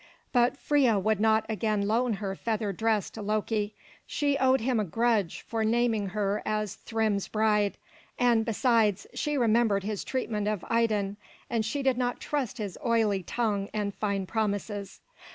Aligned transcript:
But 0.33 0.57
Freia 0.57 0.97
would 0.97 1.19
not 1.19 1.45
again 1.47 1.83
loan 1.87 2.13
her 2.13 2.35
feather 2.35 2.73
dress 2.73 3.11
to 3.11 3.21
Loki. 3.21 3.75
She 4.07 4.35
owed 4.39 4.59
him 4.61 4.79
a 4.79 4.83
grudge 4.83 5.41
for 5.41 5.63
naming 5.63 6.07
her 6.07 6.41
as 6.43 6.73
Thrym's 6.73 7.27
bride; 7.27 7.77
and 8.17 8.43
besides, 8.43 9.05
she 9.13 9.37
remembered 9.37 9.83
his 9.83 10.03
treatment 10.03 10.47
of 10.47 10.65
Idun, 10.71 11.17
and 11.51 11.63
she 11.63 11.83
did 11.83 11.99
not 11.99 12.19
trust 12.19 12.57
his 12.57 12.79
oily 12.83 13.21
tongue 13.21 13.69
and 13.75 13.93
fine 13.93 14.25
promises. 14.25 15.01